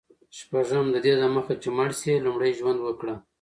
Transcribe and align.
شپږم: 0.37 0.85
ددې 0.95 1.13
دمخه 1.21 1.53
چي 1.61 1.69
مړ 1.77 1.89
سې، 2.01 2.13
لومړی 2.25 2.51
ژوند 2.59 2.79
وکړه. 2.83 3.15